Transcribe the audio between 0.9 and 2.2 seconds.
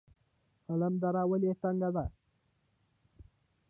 دره ولې تنګه ده؟